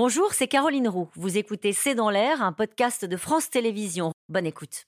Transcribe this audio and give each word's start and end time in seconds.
Bonjour, 0.00 0.32
c'est 0.32 0.46
Caroline 0.46 0.86
Roux. 0.86 1.08
Vous 1.16 1.38
écoutez 1.38 1.72
C'est 1.72 1.96
dans 1.96 2.08
l'air, 2.08 2.40
un 2.40 2.52
podcast 2.52 3.04
de 3.04 3.16
France 3.16 3.50
Télévisions. 3.50 4.12
Bonne 4.28 4.46
écoute. 4.46 4.84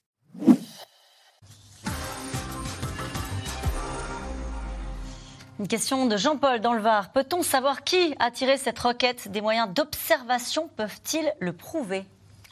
Une 5.59 5.67
question 5.67 6.05
de 6.05 6.15
Jean-Paul 6.15 6.61
dans 6.61 6.71
le 6.71 6.79
Var. 6.79 7.11
Peut-on 7.11 7.43
savoir 7.43 7.83
qui 7.83 8.15
a 8.19 8.31
tiré 8.31 8.55
cette 8.55 8.79
roquette 8.79 9.29
Des 9.29 9.41
moyens 9.41 9.67
d'observation 9.73 10.69
peuvent-ils 10.77 11.33
le 11.41 11.51
prouver? 11.51 12.05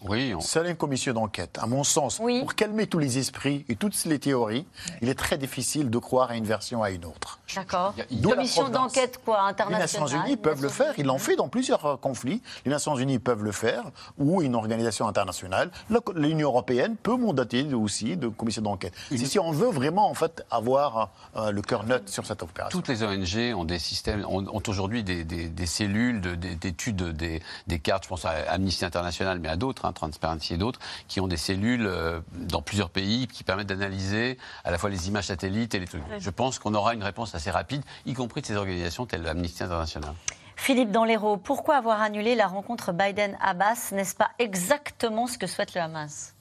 Oui, 0.08 0.34
on... 0.36 0.40
Seule 0.40 0.68
une 0.68 0.76
commission 0.76 1.14
d'enquête, 1.14 1.58
à 1.62 1.68
mon 1.68 1.84
sens, 1.84 2.18
pour 2.18 2.56
calmer 2.56 2.88
tous 2.88 3.00
les 3.00 3.18
esprits 3.18 3.66
et 3.68 3.76
toutes 3.76 4.06
les 4.06 4.20
théories, 4.20 4.66
il 5.02 5.10
est 5.10 5.18
très 5.18 5.38
difficile 5.38 5.90
de 5.90 5.98
croire 5.98 6.32
à 6.32 6.36
une 6.36 6.46
version 6.46 6.84
à 6.84 6.92
une 6.92 7.06
autre. 7.06 7.40
D'accord. 7.56 7.94
Une 8.12 8.22
commission 8.22 8.70
d'enquête 8.70 9.20
quoi, 9.24 9.42
internationale 9.42 9.90
Les 9.90 10.02
Nations 10.02 10.26
Unies 10.26 10.38
peuvent 10.38 10.62
le 10.62 10.70
faire, 10.70 10.94
ils 10.98 11.06
l'ont 11.06 11.18
fait 11.18 11.36
dans 11.36 11.50
plusieurs 11.50 11.86
euh, 11.86 11.96
conflits. 11.98 12.42
Les 12.66 12.72
Nations 12.72 12.96
Unies 12.96 13.20
peuvent 13.20 13.44
le 13.44 13.52
faire, 13.52 13.84
ou 14.18 14.42
une 14.42 14.56
organisation 14.56 15.08
internationale. 15.08 15.72
L'Union 16.16 16.50
européenne 16.50 16.96
peut 16.96 17.18
mandater 17.18 17.74
aussi 17.74 18.16
de 18.16 18.28
commission 18.28 18.62
d'enquête. 18.62 18.94
C'est 19.10 19.18
si 19.26 19.40
on 19.40 19.52
veut 19.52 19.70
vraiment 19.70 20.10
en 20.10 20.14
fait 20.14 20.46
avoir 20.52 21.10
euh, 21.36 21.52
le 21.52 21.62
cœur 21.62 21.86
neutre 21.86 22.10
sur 22.10 22.26
cette 22.26 22.42
opération. 22.44 22.78
Toutes 22.78 22.88
les 22.88 23.04
ONG 23.04 23.58
ont 23.58 23.66
des 23.66 23.80
systèmes, 23.80 24.26
ont, 24.26 24.62
aujourd'hui 24.68 25.04
des, 25.04 25.24
des, 25.24 25.66
cellules 25.66 26.22
d'études 26.22 27.04
des, 27.14 27.42
des 27.68 27.80
cartes. 27.80 28.04
Je 28.04 28.10
pense 28.10 28.26
à 28.26 28.32
Amnesty 28.50 28.86
International, 28.86 29.40
mais 29.40 29.50
à 29.50 29.56
d'autres. 29.56 29.86
Hein, 29.90 29.94
Transparency 29.94 30.54
et 30.54 30.58
d'autres, 30.58 30.80
qui 31.08 31.20
ont 31.20 31.28
des 31.28 31.38
cellules 31.38 31.86
euh, 31.86 32.20
dans 32.34 32.62
plusieurs 32.62 32.90
pays 32.90 33.28
qui 33.28 33.44
permettent 33.44 33.68
d'analyser 33.68 34.38
à 34.64 34.72
la 34.72 34.78
fois 34.78 34.90
les 34.90 35.08
images 35.08 35.26
satellites 35.26 35.74
et 35.76 35.80
les 35.80 35.88
trucs. 35.88 36.04
Je 36.18 36.30
pense 36.30 36.60
qu'on 36.60 36.74
aura 36.74 36.94
une 36.94 37.04
réponse 37.04 37.36
assez 37.36 37.52
rapide, 37.52 37.84
y 38.06 38.14
compris 38.14 38.42
de 38.42 38.46
ces 38.46 38.56
organisations 38.56 39.06
telles 39.06 39.24
l'Amnesty 39.24 39.64
International. 39.64 40.14
Philippe 40.56 40.92
Danlero, 40.92 41.38
pourquoi 41.38 41.78
avoir 41.78 42.02
annulé 42.02 42.36
la 42.36 42.48
rencontre 42.48 42.92
Biden-Abbas? 42.92 43.92
N'est-ce 43.94 44.16
pas 44.16 44.30
exactement 44.40 45.26
ce 45.26 45.38
que 45.38 45.48
souhaite 45.48 45.74
le 45.74 45.82
Hamas? 45.82 46.36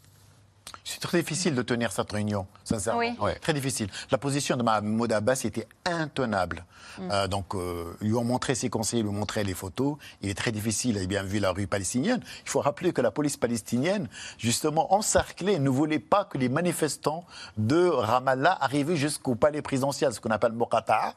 C'est 0.84 1.00
très 1.00 1.19
difficile 1.19 1.55
de 1.55 1.62
tenir 1.62 1.92
cette 1.92 2.11
réunion, 2.11 2.47
sincèrement. 2.64 3.00
Oui. 3.00 3.30
Très 3.41 3.52
difficile. 3.52 3.88
La 4.11 4.19
position 4.19 4.56
de 4.56 4.62
Mahmoud 4.62 5.12
Abbas 5.12 5.42
était 5.44 5.69
intenable. 5.84 6.64
Mm. 6.98 7.08
Euh, 7.10 7.28
donc, 7.28 7.55
euh, 7.55 7.94
lui 8.00 8.14
ont 8.14 8.25
montré 8.25 8.55
ses 8.55 8.70
conseils, 8.70 9.02
lui 9.02 9.08
ont 9.08 9.12
montré 9.12 9.44
les 9.44 9.55
photos. 9.55 9.97
Il 10.22 10.30
est 10.30 10.34
très 10.34 10.52
difficile, 10.52 10.97
il 10.97 11.02
a 11.02 11.06
bien 11.06 11.22
vu 11.22 11.38
la 11.38 11.52
rue 11.52 11.66
palestinienne. 11.66 12.20
Il 12.44 12.50
faut 12.50 12.60
rappeler 12.60 12.92
que 12.92 13.00
la 13.00 13.10
police 13.10 13.36
palestinienne, 13.36 14.08
justement, 14.38 14.94
encerclée, 14.94 15.58
ne 15.58 15.69
voulait 15.69 15.98
pas 15.98 16.25
que 16.25 16.38
les 16.38 16.48
manifestants 16.48 17.25
de 17.56 17.88
Ramallah 17.88 18.56
arrivent 18.60 18.94
jusqu'au 18.94 19.34
palais 19.34 19.62
présidentiel, 19.62 20.12
ce 20.12 20.20
qu'on 20.20 20.30
appelle 20.30 20.53
Moqata'a. 20.53 21.14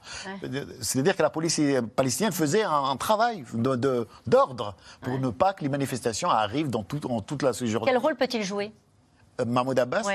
C'est-à-dire 0.81 1.15
que 1.15 1.23
la 1.23 1.29
police 1.29 1.61
palestinienne 1.95 2.33
faisait 2.33 2.63
un, 2.63 2.95
travail 2.97 3.45
d'ordre 4.27 4.75
pour 5.01 5.17
ne 5.17 5.29
pas 5.29 5.53
que 5.53 5.63
les 5.63 5.69
manifestations 5.69 6.29
arrivent 6.29 6.69
dans 6.69 6.83
toute 6.83 7.41
la. 7.41 7.51
Quel 7.85 7.97
rôle 7.97 8.15
peut-il 8.15 8.43
jouer? 8.43 8.71
euh, 8.71 8.90
Mahmoud 9.39 9.79
Abbas 9.79 10.05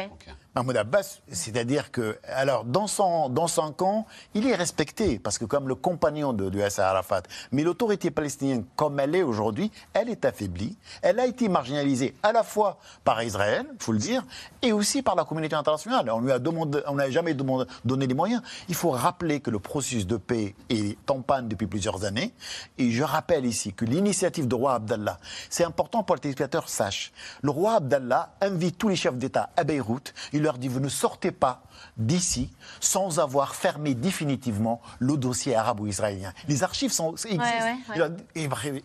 Mahmoud 0.57 0.77
Abbas, 0.79 1.19
c'est-à-dire 1.31 1.91
que, 1.91 2.19
alors, 2.25 2.65
dans 2.65 2.87
son, 2.87 3.29
dans 3.29 3.47
son 3.47 3.73
camp, 3.73 4.07
il 4.33 4.47
est 4.47 4.55
respecté, 4.55 5.19
parce 5.19 5.37
que 5.37 5.45
comme 5.45 5.69
le 5.69 5.75
compagnon 5.75 6.33
de, 6.33 6.49
de 6.49 6.59
Yasser 6.59 6.81
Arafat, 6.81 7.25
mais 7.53 7.62
l'autorité 7.62 8.11
palestinienne, 8.11 8.65
comme 8.75 8.99
elle 8.99 9.15
est 9.15 9.23
aujourd'hui, 9.23 9.71
elle 9.93 10.09
est 10.09 10.25
affaiblie, 10.25 10.79
elle 11.03 11.21
a 11.21 11.27
été 11.27 11.51
marginalisée 11.51 12.15
à 12.23 12.33
la 12.33 12.43
fois 12.43 12.79
par 13.05 13.23
Israël, 13.23 13.67
il 13.71 13.83
faut 13.83 13.93
le 13.93 13.99
dire, 13.99 14.25
et 14.62 14.73
aussi 14.73 15.03
par 15.03 15.15
la 15.15 15.25
communauté 15.25 15.55
internationale. 15.55 16.11
On 16.11 16.21
lui 16.21 16.33
a 16.33 16.39
demandé, 16.39 16.81
on 16.87 16.95
n'a 16.95 17.11
jamais 17.11 17.34
demandé, 17.34 17.69
donné 17.84 18.07
les 18.07 18.15
moyens. 18.15 18.41
Il 18.71 18.75
faut 18.75 18.91
rappeler 18.91 19.41
que 19.41 19.51
le 19.51 19.59
processus 19.59 20.07
de 20.07 20.17
paix 20.17 20.55
est 20.71 21.11
en 21.11 21.21
panne 21.21 21.49
depuis 21.49 21.67
plusieurs 21.67 22.05
années, 22.05 22.33
et 22.79 22.91
je 22.91 23.03
rappelle 23.03 23.45
ici 23.45 23.75
que 23.75 23.84
l'initiative 23.84 24.49
du 24.49 24.55
roi 24.55 24.77
Abdallah, 24.77 25.19
c'est 25.51 25.65
important 25.65 26.03
pour 26.03 26.17
que 26.17 26.21
les 26.21 26.23
téléspectateurs 26.23 26.71
sachent. 26.71 27.12
Le 27.43 27.51
roi 27.51 27.75
Abdallah 27.75 28.31
invite 28.41 28.79
tous 28.79 28.89
les 28.89 28.97
chefs 28.97 29.19
d'État 29.19 29.51
à 29.55 29.62
Beyrouth, 29.65 30.15
leur 30.47 30.59
dit 30.59 30.69
vous 30.69 30.81
ne 30.81 30.89
sortez 30.89 31.33
pas 31.33 31.62
d'ici 31.97 32.51
sans 32.81 33.19
avoir 33.19 33.55
fermé 33.55 33.95
définitivement 33.95 34.81
le 34.99 35.17
dossier 35.17 35.55
arabo-israélien. 35.55 36.33
Les 36.49 36.62
archives 36.62 36.93
sont, 36.93 37.15
existent. 37.15 37.45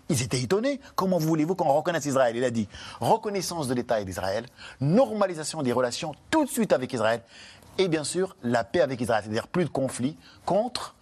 Ils 0.10 0.22
étaient 0.22 0.42
étonnés. 0.42 0.80
Comment 0.96 1.18
voulez-vous 1.18 1.56
qu'on 1.56 1.74
reconnaisse 1.74 2.06
Israël? 2.06 2.36
Il 2.36 2.44
a 2.44 2.52
dit 2.52 2.68
reconnaissance 3.00 3.68
de 3.68 3.74
l'État 3.74 4.00
et 4.00 4.06
d'Israël, 4.06 4.46
normalisation 4.80 5.62
des 5.62 5.72
relations 5.72 6.14
tout 6.30 6.46
de 6.46 6.50
suite 6.50 6.74
avec 6.74 6.92
Israël, 6.94 7.22
et 7.78 7.88
bien 7.88 8.04
sûr 8.04 8.36
la 8.44 8.64
paix 8.64 8.82
avec 8.82 9.00
Israël, 9.00 9.24
c'est-à-dire 9.24 9.48
plus 9.48 9.66
de 9.66 9.70
conflits 9.70 10.18
contre 10.46 10.96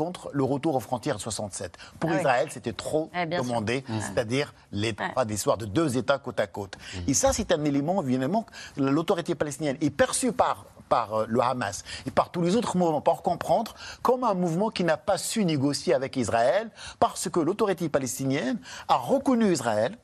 contre 0.00 0.30
le 0.32 0.44
retour 0.44 0.76
aux 0.76 0.80
frontières 0.80 1.16
de 1.16 1.20
67. 1.20 1.76
Pour 1.98 2.10
ah 2.10 2.16
Israël, 2.16 2.48
c'était 2.50 2.72
trop 2.72 3.10
eh, 3.14 3.26
demandé, 3.26 3.84
c'est-à-dire 4.00 4.54
l'histoire 4.72 5.58
de 5.58 5.66
deux 5.66 5.98
États 5.98 6.16
côte 6.16 6.40
à 6.40 6.46
côte. 6.46 6.78
Et 7.06 7.12
ça, 7.12 7.34
c'est 7.34 7.52
un 7.52 7.62
élément, 7.66 8.02
évidemment, 8.02 8.46
l'autorité 8.78 9.34
palestinienne 9.34 9.76
est 9.82 9.90
perçue 9.90 10.32
par 10.32 10.64
par 10.90 11.14
euh, 11.14 11.26
le 11.26 11.40
Hamas 11.40 11.84
et 12.06 12.10
par 12.10 12.28
tous 12.30 12.42
les 12.42 12.56
autres 12.56 12.76
mouvements 12.76 13.00
pour 13.00 13.22
comprendre 13.22 13.74
comme 14.02 14.24
un 14.24 14.34
mouvement 14.34 14.68
qui 14.68 14.84
n'a 14.84 14.98
pas 14.98 15.16
su 15.16 15.46
négocier 15.46 15.94
avec 15.94 16.16
Israël 16.16 16.68
parce 16.98 17.30
que 17.30 17.40
l'autorité 17.40 17.88
palestinienne 17.88 18.58
a 18.88 18.96
reconnu 18.96 19.50
Israël, 19.50 19.96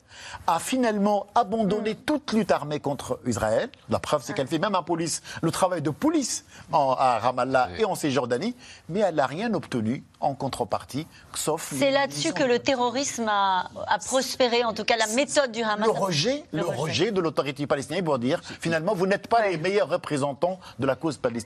a 0.47 0.59
finalement 0.59 1.27
abandonné 1.35 1.93
mm. 1.93 1.97
toute 2.05 2.33
lutte 2.33 2.51
armée 2.51 2.79
contre 2.79 3.19
Israël. 3.25 3.69
La 3.89 3.99
preuve, 3.99 4.23
c'est 4.23 4.33
qu'elle 4.33 4.47
fait 4.47 4.59
même 4.59 4.75
un 4.75 4.81
police, 4.83 5.21
le 5.41 5.51
travail 5.51 5.81
de 5.81 5.89
police 5.89 6.45
à 6.73 7.19
Ramallah 7.19 7.69
et 7.77 7.85
en 7.85 7.95
Cisjordanie, 7.95 8.55
mais 8.89 9.01
elle 9.01 9.15
n'a 9.15 9.27
rien 9.27 9.53
obtenu 9.53 10.03
en 10.19 10.33
contrepartie, 10.33 11.05
sauf. 11.35 11.73
C'est 11.77 11.91
là-dessus 11.91 12.33
que 12.33 12.43
le 12.43 12.59
terrorisme 12.59 13.27
a, 13.27 13.69
prospéré, 14.05 14.63
en 14.63 14.73
tout 14.73 14.83
cas 14.83 14.97
la 14.97 15.07
méthode 15.07 15.51
du 15.51 15.61
Hamas. 15.61 15.85
Le 15.85 15.91
rejet, 15.91 16.43
le, 16.51 16.65
rejet. 16.65 17.11
de 17.11 17.21
l'autorité 17.21 17.67
palestinienne 17.67 18.03
pour 18.03 18.17
dire 18.17 18.41
finalement 18.43 18.95
vous 18.95 19.05
n'êtes 19.05 19.27
pas 19.27 19.47
les 19.47 19.57
meilleurs 19.57 19.89
représentants 19.89 20.59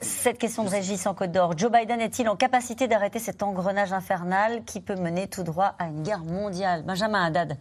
Cette 0.02 0.36
question 0.36 0.62
de 0.62 0.68
Régis 0.68 1.06
en 1.06 1.14
Côte 1.14 1.32
d'Or. 1.32 1.56
Joe 1.56 1.72
Biden 1.72 2.02
est-il 2.02 2.28
en 2.28 2.36
capacité 2.36 2.86
d'arrêter 2.86 3.18
cet 3.18 3.42
engrenage 3.42 3.94
infernal 3.94 4.62
qui 4.64 4.82
peut 4.82 4.94
mener 4.94 5.26
tout 5.26 5.42
droit 5.42 5.74
à 5.78 5.86
une 5.86 6.02
guerre 6.02 6.22
mondiale? 6.22 6.82
Benjamin 6.82 7.24
Haddad. 7.24 7.56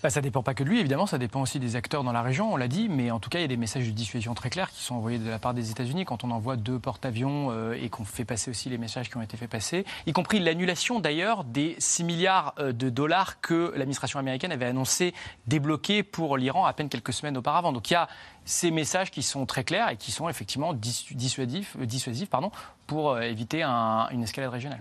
Bah, 0.00 0.10
ça 0.10 0.20
dépend 0.20 0.44
pas 0.44 0.54
que 0.54 0.62
lui, 0.62 0.78
évidemment, 0.78 1.06
ça 1.06 1.18
dépend 1.18 1.40
aussi 1.40 1.58
des 1.58 1.74
acteurs 1.74 2.04
dans 2.04 2.12
la 2.12 2.22
région, 2.22 2.52
on 2.52 2.56
l'a 2.56 2.68
dit, 2.68 2.88
mais 2.88 3.10
en 3.10 3.18
tout 3.18 3.30
cas, 3.30 3.40
il 3.40 3.42
y 3.42 3.44
a 3.44 3.48
des 3.48 3.56
messages 3.56 3.84
de 3.84 3.90
dissuasion 3.90 4.32
très 4.32 4.48
clairs 4.48 4.70
qui 4.70 4.80
sont 4.80 4.94
envoyés 4.94 5.18
de 5.18 5.28
la 5.28 5.40
part 5.40 5.54
des 5.54 5.72
États-Unis 5.72 6.04
quand 6.04 6.22
on 6.22 6.30
envoie 6.30 6.54
deux 6.56 6.78
porte-avions 6.78 7.48
euh, 7.50 7.72
et 7.72 7.88
qu'on 7.88 8.04
fait 8.04 8.24
passer 8.24 8.48
aussi 8.48 8.68
les 8.68 8.78
messages 8.78 9.10
qui 9.10 9.16
ont 9.16 9.22
été 9.22 9.36
fait 9.36 9.48
passer, 9.48 9.84
y 10.06 10.12
compris 10.12 10.38
l'annulation 10.38 11.00
d'ailleurs 11.00 11.42
des 11.42 11.74
6 11.80 12.04
milliards 12.04 12.54
euh, 12.60 12.72
de 12.72 12.90
dollars 12.90 13.40
que 13.40 13.72
l'administration 13.74 14.20
américaine 14.20 14.52
avait 14.52 14.66
annoncé 14.66 15.14
débloquer 15.48 16.04
pour 16.04 16.36
l'Iran 16.36 16.64
à 16.64 16.72
peine 16.74 16.88
quelques 16.88 17.12
semaines 17.12 17.36
auparavant. 17.36 17.72
Donc 17.72 17.90
il 17.90 17.94
y 17.94 17.96
a 17.96 18.08
ces 18.44 18.70
messages 18.70 19.10
qui 19.10 19.24
sont 19.24 19.46
très 19.46 19.64
clairs 19.64 19.88
et 19.88 19.96
qui 19.96 20.12
sont 20.12 20.28
effectivement 20.28 20.74
dissuasifs, 20.74 21.76
euh, 21.80 21.86
dissuasifs 21.86 22.30
pardon, 22.30 22.52
pour 22.86 23.18
éviter 23.18 23.64
une 23.64 24.22
escalade 24.22 24.52
régionale. 24.52 24.80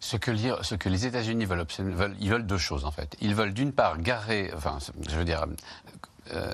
Ce 0.00 0.16
que, 0.16 0.30
les 0.88 1.06
États-Unis 1.06 1.44
veulent, 1.44 1.66
ils 2.20 2.30
veulent 2.30 2.46
deux 2.46 2.58
choses 2.58 2.84
en 2.84 2.90
fait. 2.90 3.16
Ils 3.20 3.34
veulent 3.34 3.52
d'une 3.52 3.72
part 3.72 3.98
garer, 3.98 4.50
enfin, 4.56 4.78
je 5.08 5.16
veux 5.16 5.24
dire, 5.24 5.44
euh, 6.32 6.52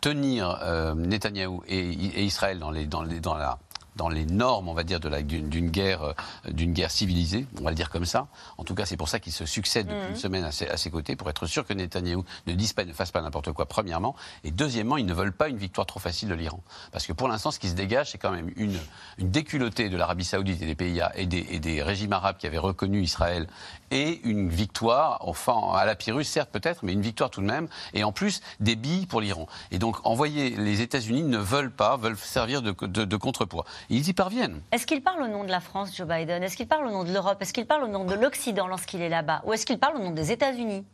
tenir 0.00 0.58
euh, 0.62 0.94
Netanyahou 0.94 1.62
et, 1.66 2.24
Israël 2.24 2.58
dans 2.58 3.34
la 3.34 3.58
dans 3.96 4.08
les 4.08 4.26
normes, 4.26 4.68
on 4.68 4.74
va 4.74 4.84
dire, 4.84 5.00
d'une 5.00 5.70
guerre, 5.70 6.02
euh, 6.02 6.12
d'une 6.50 6.72
guerre 6.72 6.90
civilisée, 6.90 7.46
on 7.60 7.64
va 7.64 7.70
le 7.70 7.76
dire 7.76 7.90
comme 7.90 8.04
ça. 8.04 8.28
En 8.58 8.64
tout 8.64 8.74
cas, 8.74 8.86
c'est 8.86 8.96
pour 8.96 9.08
ça 9.08 9.20
qu'il 9.20 9.32
se 9.32 9.46
succède 9.46 9.86
depuis 9.86 10.02
une 10.02 10.10
mhm. 10.10 10.16
semaine 10.16 10.44
à 10.44 10.52
ses, 10.52 10.90
côtés, 10.90 11.16
pour 11.16 11.28
être 11.30 11.46
sûr 11.46 11.66
que 11.66 11.72
Netanyahou 11.72 12.24
ne 12.46 12.52
dise 12.54 12.72
pas, 12.72 12.84
ne 12.84 12.92
fasse 12.92 13.10
pas 13.10 13.22
n'importe 13.22 13.52
quoi, 13.52 13.66
premièrement. 13.66 14.14
Et 14.42 14.50
deuxièmement, 14.50 14.96
ils 14.96 15.06
ne 15.06 15.14
veulent 15.14 15.32
pas 15.32 15.48
une 15.48 15.58
victoire 15.58 15.86
trop 15.86 16.00
facile 16.00 16.28
de 16.28 16.34
l'Iran. 16.34 16.60
Parce 16.92 17.06
que 17.06 17.12
pour 17.12 17.28
l'instant, 17.28 17.50
ce 17.50 17.58
qui 17.58 17.68
se 17.68 17.74
dégage, 17.74 18.10
c'est 18.10 18.18
quand 18.18 18.32
même 18.32 18.50
une, 18.56 18.78
une 19.18 19.30
déculottée 19.30 19.88
de 19.88 19.96
l'Arabie 19.96 20.24
Saoudite 20.24 20.62
et 20.62 20.66
des 20.66 20.74
pays 20.74 21.00
et 21.14 21.26
des, 21.26 21.46
et 21.50 21.58
des 21.58 21.82
régimes 21.82 22.12
arabes 22.12 22.36
qui 22.38 22.46
avaient 22.46 22.58
reconnu 22.58 23.02
Israël 23.02 23.46
et 23.90 24.20
une 24.24 24.48
victoire, 24.48 25.18
enfin, 25.20 25.72
à 25.74 25.84
la 25.84 25.94
Pyrrhus, 25.94 26.24
certes, 26.24 26.50
peut-être, 26.50 26.80
mais 26.82 26.92
une 26.92 27.02
victoire 27.02 27.30
tout 27.30 27.40
de 27.40 27.46
même. 27.46 27.68
Et 27.92 28.02
en 28.02 28.12
plus, 28.12 28.40
des 28.60 28.76
billes 28.76 29.06
pour 29.06 29.20
l'Iran. 29.20 29.46
Et 29.70 29.78
donc, 29.78 30.04
envoyer 30.04 30.50
les 30.50 30.80
États-Unis 30.80 31.22
ne 31.22 31.38
veulent 31.38 31.70
pas, 31.70 31.96
veulent 31.96 32.16
servir 32.16 32.60
de, 32.60 32.72
de, 32.86 33.04
de 33.04 33.16
contrepoids. 33.16 33.64
Ils 33.90 34.08
y 34.08 34.12
parviennent. 34.12 34.60
Est-ce 34.72 34.86
qu'il 34.86 35.02
parle 35.02 35.22
au 35.22 35.28
nom 35.28 35.44
de 35.44 35.50
la 35.50 35.60
France, 35.60 35.94
Joe 35.96 36.06
Biden? 36.06 36.42
Est-ce 36.42 36.56
qu'il 36.56 36.68
parle 36.68 36.86
au 36.86 36.90
nom 36.90 37.04
de 37.04 37.12
l'Europe? 37.12 37.40
Est-ce 37.40 37.52
qu'il 37.52 37.66
parle 37.66 37.84
au 37.84 37.88
nom 37.88 38.04
de 38.04 38.14
l'Occident 38.14 38.66
lorsqu'il 38.66 39.02
est 39.02 39.08
là-bas? 39.08 39.42
Ou 39.44 39.52
est-ce 39.52 39.66
qu'il 39.66 39.78
parle 39.78 39.96
au 39.96 40.00
nom 40.00 40.10
des 40.10 40.32
États-Unis? 40.32 40.84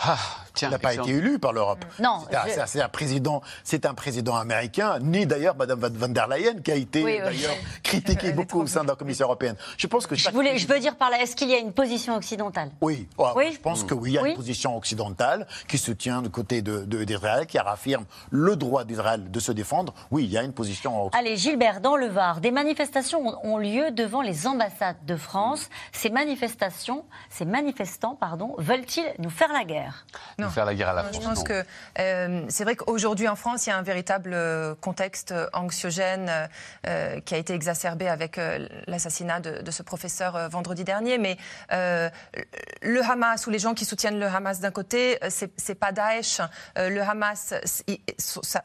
Ah, 0.00 0.18
il 0.62 0.70
n'a 0.70 0.78
pas 0.78 0.94
été 0.94 1.10
élu 1.10 1.38
par 1.38 1.52
l'Europe. 1.52 1.84
Non. 1.98 2.24
C'est 2.66 2.80
un, 2.80 2.88
président, 2.88 3.42
c'est 3.64 3.86
un 3.86 3.94
président 3.94 4.36
américain, 4.36 4.98
ni 5.00 5.26
d'ailleurs 5.26 5.56
Mme 5.56 5.78
van 5.78 6.08
der 6.08 6.28
Leyen, 6.28 6.60
qui 6.62 6.72
a 6.72 6.74
été 6.74 7.02
d'ailleurs 7.02 7.54
critiquée 7.82 8.32
beaucoup 8.38 8.60
au 8.60 8.66
sein 8.66 8.82
de 8.82 8.88
la 8.88 8.94
Commission 8.94 9.26
européenne. 9.26 9.56
Je 9.76 9.86
pense 9.86 10.06
que 10.06 10.14
je, 10.14 10.30
voulais, 10.30 10.58
je 10.58 10.66
veux 10.66 10.78
dire 10.78 10.96
par 10.96 11.10
là, 11.10 11.20
est-ce 11.22 11.36
qu'il 11.36 11.48
y 11.48 11.54
a 11.54 11.58
une 11.58 11.72
position 11.72 12.16
occidentale? 12.16 12.70
Oui. 12.80 13.08
oui? 13.36 13.52
Je 13.52 13.60
pense 13.60 13.84
que 13.84 13.94
oui, 13.94 14.10
il 14.10 14.14
y 14.14 14.18
a 14.18 14.26
une 14.26 14.36
position 14.36 14.76
occidentale 14.76 15.46
qui 15.66 15.78
se 15.78 15.92
tient 15.92 16.22
du 16.22 16.30
côté 16.30 16.62
d'Israël, 16.62 17.40
de, 17.40 17.44
qui 17.46 17.58
réaffirme 17.58 18.04
le 18.30 18.56
droit 18.56 18.84
d'Israël 18.84 19.30
de 19.30 19.40
se 19.40 19.52
défendre. 19.52 19.94
Oui, 20.10 20.24
il 20.24 20.30
y 20.30 20.38
a 20.38 20.42
une 20.42 20.52
position 20.52 20.90
occidentale. 21.04 21.26
Allez, 21.26 21.36
Gilbert, 21.36 21.80
dans 21.80 21.96
le 21.96 22.06
Var, 22.06 22.40
des 22.40 22.50
manifestations 22.50 23.44
ont 23.44 23.58
lieu 23.58 23.90
devant 23.90 24.22
les 24.22 24.46
ambassades 24.46 24.96
de 25.06 25.16
France. 25.16 25.68
Ces 25.92 26.10
manifestations, 26.10 27.04
ces 27.30 27.44
manifestants, 27.44 28.14
pardon, 28.14 28.54
veulent-ils 28.58 29.06
nous 29.18 29.30
faire 29.30 29.52
la 29.52 29.64
guerre? 29.64 30.06
Nous 30.48 30.54
faire 30.54 30.64
la 30.64 30.74
guerre 30.74 30.88
à 30.88 30.94
la 30.94 31.04
France. 31.04 31.16
Je 31.16 31.20
pense 31.20 31.44
que 31.44 31.64
euh, 31.98 32.44
c'est 32.48 32.64
vrai 32.64 32.76
qu'aujourd'hui 32.76 33.28
en 33.28 33.36
France, 33.36 33.66
il 33.66 33.70
y 33.70 33.72
a 33.72 33.76
un 33.76 33.82
véritable 33.82 34.32
euh, 34.32 34.74
contexte 34.80 35.34
anxiogène 35.52 36.48
euh, 36.86 37.20
qui 37.20 37.34
a 37.34 37.38
été 37.38 37.54
exacerbé 37.54 38.08
avec 38.08 38.40
l'assassinat 38.86 39.40
de, 39.40 39.70
ce 39.70 39.82
professeur 39.82 40.48
vendredi 40.48 40.84
dernier. 40.84 41.18
Mais 41.18 41.36
le 41.70 43.02
Hamas 43.02 43.46
ou 43.46 43.50
les 43.50 43.58
gens 43.58 43.74
qui 43.74 43.84
soutiennent 43.84 44.18
le 44.18 44.26
Hamas 44.26 44.60
d'un 44.60 44.70
côté, 44.70 45.18
c'est 45.28 45.74
pas 45.74 45.92
Daesh. 45.92 46.40
le 46.76 47.00
Hamas, 47.00 47.54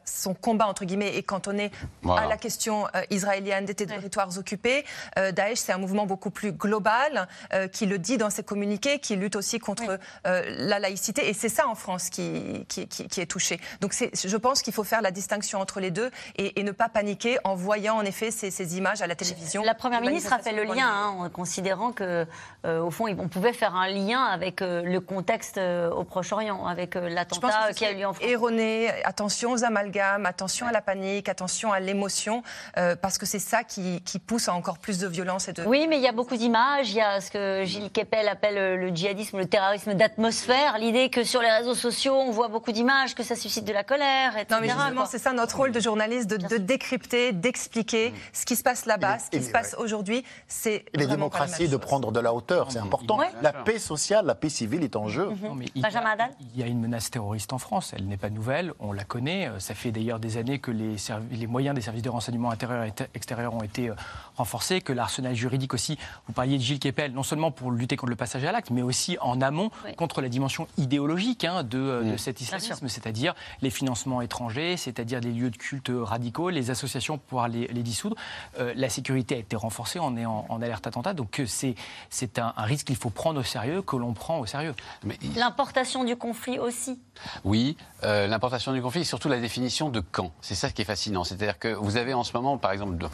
son 0.05 0.33
combat 0.33 0.67
entre 0.67 0.85
guillemets 0.85 1.17
est 1.17 1.23
cantonné 1.23 1.71
à 2.07 2.27
la 2.27 2.37
question 2.37 2.87
israélienne 3.09 3.65
des 3.65 3.75
territoires 3.75 4.37
occupés. 4.37 4.85
Daesh, 5.17 5.59
c'est 5.59 5.73
un 5.73 5.77
mouvement 5.77 6.05
beaucoup 6.05 6.31
plus 6.31 6.51
global 6.51 7.27
qui 7.71 7.85
le 7.85 7.99
dit 7.99 8.17
dans 8.17 8.29
ses 8.29 8.43
communiqués, 8.43 8.99
qui 8.99 9.15
lutte 9.15 9.35
aussi 9.35 9.59
contre 9.59 9.99
la 10.25 10.79
laïcité. 10.79 11.29
Et 11.29 11.33
c'est 11.33 11.49
ça 11.49 11.67
en 11.73 11.75
France 11.75 12.09
qui, 12.09 12.65
qui, 12.69 12.87
qui, 12.87 13.19
est 13.19 13.25
touché. 13.25 13.59
Donc 13.81 13.93
je 13.93 14.37
pense 14.37 14.61
qu'il 14.61 14.73
faut 14.73 14.83
faire 14.83 15.01
la 15.01 15.09
distinction 15.09 15.59
entre 15.59 15.79
les 15.79 15.89
deux 15.89 16.11
et, 16.37 16.63
ne 16.63 16.71
pas 16.71 16.87
paniquer 16.87 17.39
en 17.43 17.55
voyant 17.55 17.95
en 17.97 18.03
effet 18.03 18.29
ces, 18.29 18.51
ces, 18.51 18.77
images 18.77 19.01
à 19.01 19.07
la 19.07 19.15
télévision. 19.15 19.63
La 19.63 19.73
Première 19.73 20.01
ministre 20.01 20.31
a 20.31 20.39
fait 20.39 20.53
le 20.53 20.63
lien 20.63 20.87
hein, 20.87 21.07
en 21.19 21.29
considérant 21.29 21.91
que, 21.91 22.25
euh, 22.65 22.79
au 22.79 22.91
fond, 22.91 23.07
on 23.07 23.27
pouvait 23.27 23.53
faire 23.53 23.75
un 23.75 23.89
lien 23.89 24.23
avec 24.23 24.61
euh, 24.61 24.83
le 24.83 24.99
contexte 25.01 25.57
euh, 25.57 25.89
au 25.89 26.03
Proche-Orient, 26.03 26.65
avec 26.67 26.95
l'attentat 26.95 27.73
qui 27.75 27.85
a 27.85 27.91
eu 27.91 27.95
lieu 27.97 28.05
en 28.05 28.13
France. 28.13 28.29
Erroné, 28.29 28.91
attention 29.03 29.51
aux 29.51 29.63
amalgames, 29.63 30.27
attention 30.27 30.67
à 30.67 30.71
la 30.71 30.81
panique, 30.81 31.27
attention 31.27 31.73
à 31.73 31.79
l'émotion, 31.79 32.43
parce 33.01 33.17
que 33.17 33.25
c'est 33.25 33.39
ça 33.39 33.63
qui, 33.63 34.01
qui, 34.01 34.19
pousse 34.19 34.47
à 34.47 34.53
encore 34.53 34.77
plus 34.77 34.99
de 34.99 35.07
violence 35.07 35.47
et 35.47 35.53
de... 35.53 35.63
Oui, 35.63 35.87
mais 35.89 35.97
il 35.97 36.03
y 36.03 36.07
a 36.07 36.11
beaucoup 36.11 36.37
d'images. 36.37 36.91
Il 36.91 36.97
y 36.97 37.01
a 37.01 37.19
ce 37.19 37.31
que 37.31 37.63
Gilles 37.65 37.91
Kepel 37.91 38.27
appelle 38.27 38.79
le 38.79 38.89
djihadisme, 38.89 39.39
le 39.39 39.47
terrorisme 39.47 39.95
d'atmosphère. 39.95 40.77
L'idée 40.77 41.09
que 41.09 41.23
sur 41.23 41.41
les 41.41 41.49
réseaux 41.63 41.75
sociaux, 41.75 42.15
on 42.15 42.31
voit 42.31 42.47
beaucoup 42.47 42.71
d'images, 42.71 43.15
que 43.15 43.23
ça 43.23 43.35
suscite 43.35 43.65
de 43.65 43.73
la 43.73 43.83
colère, 43.83 44.37
etc. 44.37 44.47
Non, 44.51 44.57
mais 44.61 44.69
justement, 44.69 45.05
c'est 45.05 45.17
ça 45.17 45.33
notre 45.33 45.55
rôle 45.57 45.71
de 45.71 45.79
journaliste, 45.79 46.29
de, 46.29 46.57
décrypter, 46.57 47.31
d'expliquer 47.31 48.11
mm. 48.11 48.15
ce 48.33 48.45
qui 48.45 48.55
se 48.55 48.63
passe 48.63 48.85
là-bas, 48.85 49.19
ce 49.19 49.29
qui 49.29 49.43
se 49.43 49.51
passe 49.51 49.75
aujourd'hui. 49.79 50.23
C'est 50.47 50.85
les 50.93 51.07
démocraties 51.07 51.67
de 51.67 51.77
prendre 51.77 52.11
de 52.11 52.19
la 52.19 52.33
hauteur, 52.33 52.71
c'est 52.71 52.79
important. 52.79 53.19
La 53.41 53.53
paix 53.53 53.79
sociale, 53.79 54.25
la 54.25 54.35
paix 54.35 54.49
civile 54.49 54.83
est 54.83 54.95
en 54.95 55.07
jeu. 55.07 55.29
Mm-hmm. 55.29 55.69
il, 55.75 56.59
y 56.59 56.63
a, 56.63 56.67
une 56.67 56.79
menace 56.79 57.09
terroriste 57.09 57.53
en 57.53 57.57
France, 57.57 57.93
elle 57.95 58.07
n'est 58.07 58.17
pas 58.17 58.29
nouvelle, 58.29 58.73
on 58.79 58.91
la 58.91 59.03
connaît. 59.03 59.47
Euh, 59.47 59.59
ça 59.59 59.73
fait 59.73 59.91
d'ailleurs 59.91 60.19
des 60.19 60.37
années 60.37 60.59
que 60.59 60.71
les, 60.71 60.95
les, 61.31 61.47
moyens 61.47 61.75
des 61.75 61.81
services 61.81 62.03
de 62.03 62.09
renseignement 62.09 62.51
intérieur 62.51 62.83
et 62.83 62.93
extérieur 63.13 63.53
ont 63.53 63.63
été 63.63 63.89
euh, 63.89 63.95
renforcés, 64.35 64.81
que 64.81 64.93
l'arsenal 64.93 65.35
juridique 65.35 65.73
aussi. 65.73 65.97
Vous 66.27 66.33
parliez 66.33 66.57
de 66.57 66.63
Gilles 66.63 66.79
Kepel, 66.79 67.13
non 67.13 67.23
seulement 67.23 67.51
pour 67.51 67.71
lutter 67.71 67.95
contre 67.95 68.09
le 68.09 68.15
passage 68.15 68.43
à 68.43 68.51
l'acte, 68.51 68.71
mais 68.71 68.81
aussi 68.81 69.17
en 69.21 69.41
amont 69.41 69.71
contre 69.97 70.21
la 70.21 70.29
dimension 70.29 70.67
idéologique 70.77 71.43
hein, 71.45 71.52
de, 71.61 71.77
euh, 71.77 72.03
de, 72.03 72.13
mm. 72.13 72.17
cet 72.17 72.41
islamisme, 72.41 72.87
c'est-à-dire 72.87 73.35
les 73.61 73.69
financements 73.69 74.21
étrangers, 74.21 74.77
c'est-à-dire 74.77 75.19
les 75.19 75.31
lieux 75.31 75.51
de 75.51 75.57
culte 75.57 75.91
radicaux, 75.93 76.49
les 76.49 76.71
associations 76.71 77.17
pour 77.17 77.27
pouvoir 77.27 77.47
les, 77.47 77.67
dissoudre. 77.83 78.15
Euh, 78.59 78.73
la 78.75 78.89
sécurité 78.89 79.35
a 79.35 79.37
été 79.37 79.55
renforcée, 79.55 79.99
on 79.99 80.17
est 80.17 80.25
en, 80.25 80.61
alerte 80.61 80.87
attentat, 80.87 81.13
donc 81.13 81.39
euh, 81.39 81.45
c'est 81.45 82.39
un, 82.39 82.53
un 82.55 82.63
risque 82.63 82.87
qu'il 82.87 82.95
faut 82.95 83.09
prendre 83.09 83.39
au 83.39 83.43
sérieux, 83.43 83.81
que 83.81 83.95
l'on 83.95 84.13
prend 84.13 84.39
au 84.39 84.45
sérieux. 84.45 84.73
L'importation 85.35 86.03
du 86.03 86.15
conflit 86.15 86.57
aussi 86.57 86.99
Oui, 87.43 87.77
euh, 88.03 88.27
l'importation 88.27 88.73
du 88.73 88.81
conflit 88.81 89.01
et 89.01 89.05
surtout 89.05 89.29
la 89.29 89.39
définition 89.39 89.89
de 89.89 89.99
quand. 89.99 90.31
C'est 90.41 90.55
ça 90.55 90.69
qui 90.69 90.81
est 90.81 90.85
fascinant. 90.85 91.23
C'est-à-dire 91.23 91.59
que 91.59 91.69
vous 91.69 91.97
avez 91.97 92.13
en 92.13 92.23
ce 92.23 92.33
moment, 92.33 92.57
par 92.57 92.71
exemple, 92.71 92.97
de, 92.97 93.07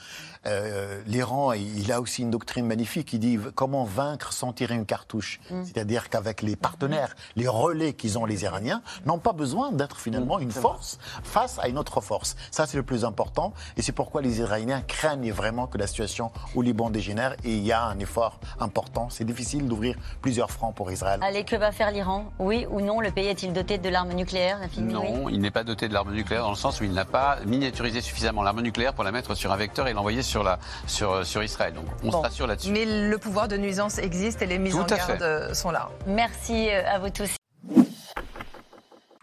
Euh, 0.46 1.02
L'Iran, 1.08 1.54
il 1.54 1.92
a 1.92 2.02
aussi 2.02 2.22
une 2.22 2.32
doctrine 2.32 2.66
magnifique 2.66 3.08
qui 3.08 3.20
dit 3.20 3.40
comment 3.56 3.86
vaincre 3.86 4.34
sans 4.34 4.52
tirer 4.52 4.76
une 4.76 4.86
cartouche. 4.86 5.40
Mm. 5.50 5.64
C'est-à-dire 5.64 6.10
qu'avec 6.10 6.42
les 6.42 6.56
partenaires, 6.56 7.16
les 7.36 7.48
relais 7.48 7.94
qu'ils 7.94 8.18
ont 8.18 8.26
les 8.26 8.44
Iraniens, 8.44 8.82
n'ont 9.06 9.20
pas 9.20 9.34
besoin 9.34 9.72
d'être 9.72 10.00
finalement 10.00 10.40
une 10.40 10.52
force 10.52 11.00
face 11.24 11.60
à 11.60 11.68
une 11.68 11.78
autre 11.78 12.02
force. 12.02 12.36
Ça, 12.52 12.66
c'est 12.66 12.78
le 12.78 12.84
plus 12.84 13.06
important. 13.06 13.54
Et 13.78 13.82
c'est 13.82 13.92
pourquoi 13.92 14.22
les 14.22 14.40
Iraniens 14.40 14.82
craignent 14.82 15.32
vraiment 15.32 15.68
que 15.68 15.78
la 15.78 15.88
situation 15.88 16.32
au 16.56 16.62
Liban 16.62 16.90
dégénère. 16.90 17.36
Et 17.44 17.56
il 17.56 17.64
y 17.64 17.72
a 17.72 17.84
un 17.84 17.98
effort 18.00 18.40
important. 18.60 19.10
C'est 19.10 19.26
difficile 19.26 19.68
d'ouvrir 19.68 19.96
plusieurs 20.22 20.52
fronts 20.52 20.74
pour 20.74 20.92
Israël. 20.92 21.20
Allez, 21.24 21.46
que 21.46 21.56
va 21.56 21.72
faire 21.72 21.92
l'Iran? 21.92 22.32
Oui 22.40 22.66
ou 22.70 22.82
non 22.82 23.00
Le 23.00 23.12
pays 23.12 23.28
est-il 23.28 23.54
doté 23.54 23.78
de 23.78 23.90
l'arme 23.90 24.14
nucléaire? 24.14 24.60
Non, 24.78 25.30
il 25.30 25.40
n'est 25.40 25.52
pas 25.52 25.64
doté 25.64 25.88
de 25.88 25.94
l'arme 25.94 26.14
nucléaire 26.14 26.44
dans 26.44 26.50
le 26.50 26.56
sens 26.56 26.82
où 26.82 26.84
il 26.84 26.92
n'a 26.92 27.06
pas 27.06 27.38
miniaturisé 27.46 28.02
suffisamment 28.02 28.44
l'arme 28.44 28.62
nucléaire 28.62 28.94
pour 28.94 29.04
la 29.04 29.12
mettre 29.12 29.33
sur 29.36 29.52
un 29.52 29.58
vecteur 29.58 29.88
et 29.88 29.94
l'envoyer 29.94 30.22
sur, 30.22 30.44
la, 30.44 30.60
sur, 30.88 31.26
sur 31.26 31.44
Israël. 31.44 31.74
Donc 31.74 31.86
on 32.04 32.12
se 32.12 32.18
rassure 32.18 32.48
là-dessus. 32.48 32.72
Mais 32.72 32.86
le 32.86 33.18
pouvoir 33.18 33.48
de 33.48 33.58
nuisance 33.58 33.98
existe 33.98 34.42
et 34.42 34.46
les 34.46 34.60
mises 34.60 34.76
en 34.76 34.86
garde 34.86 35.22
euh, 35.22 35.54
sont 35.54 35.72
là. 35.72 35.90
Merci 36.08 36.70
euh, 36.70 36.88
à 36.88 37.00
vous 37.00 37.10
tous. 37.10 37.30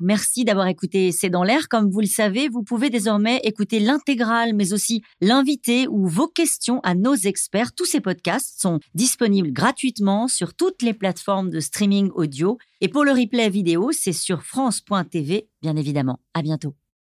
Merci 0.03 0.45
d'avoir 0.45 0.67
écouté 0.67 1.13
C'est 1.13 1.29
dans 1.29 1.43
l'air. 1.43 1.69
Comme 1.69 1.91
vous 1.91 2.01
le 2.01 2.07
savez, 2.07 2.49
vous 2.49 2.63
pouvez 2.63 2.89
désormais 2.89 3.39
écouter 3.45 3.81
l'intégrale, 3.81 4.55
mais 4.55 4.73
aussi 4.73 5.03
l'invité 5.21 5.87
ou 5.89 6.09
vos 6.09 6.27
questions 6.27 6.81
à 6.85 6.95
nos 6.95 7.15
experts. 7.15 7.75
Tous 7.75 7.85
ces 7.85 8.01
podcasts 8.01 8.61
sont 8.61 8.81
disponibles 8.95 9.53
gratuitement 9.53 10.27
sur 10.27 10.55
toutes 10.55 10.81
les 10.81 10.95
plateformes 10.95 11.51
de 11.51 11.61
streaming 11.61 12.11
audio. 12.15 12.57
Et 12.81 12.89
pour 12.89 13.05
le 13.05 13.13
replay 13.13 13.51
vidéo, 13.51 13.91
c'est 13.93 14.15
sur 14.15 14.43
France.tv, 14.43 15.49
bien 15.61 15.77
évidemment. 15.77 16.19
À 16.33 16.41
bientôt. 16.41 16.75